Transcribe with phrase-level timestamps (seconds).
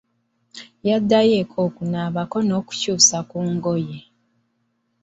[0.87, 3.97] Yaddayo eka okunaabako n'okukyusa ku ngoye.